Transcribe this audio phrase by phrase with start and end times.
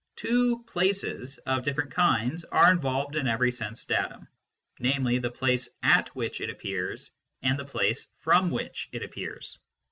[0.15, 4.27] Two" places" of different kinds are involved in every sense datum,
[4.79, 7.11] namely the place at which it appears
[7.43, 9.59] and the place from which it appears.